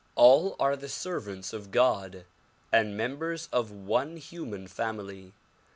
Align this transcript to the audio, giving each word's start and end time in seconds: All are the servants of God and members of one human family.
All 0.15 0.55
are 0.59 0.75
the 0.75 0.89
servants 0.89 1.53
of 1.53 1.69
God 1.69 2.25
and 2.73 2.97
members 2.97 3.47
of 3.53 3.69
one 3.69 4.17
human 4.17 4.67
family. 4.67 5.33